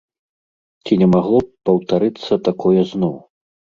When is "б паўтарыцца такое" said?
1.47-2.81